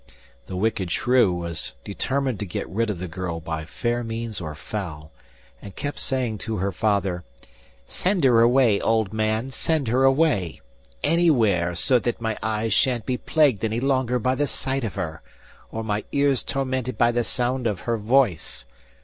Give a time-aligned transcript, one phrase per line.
[0.47, 4.55] The wicked shrew was determined to get rid of the girl by fair means or
[4.55, 5.11] foul,
[5.61, 7.23] and kept saying to her father:
[7.85, 10.59] 'Send her away, old man; send her away
[11.03, 15.21] anywhere so that my eyes sha'n't be plagued any longer by the sight of her,
[15.71, 18.65] or my ears tormented by the sound of her voice.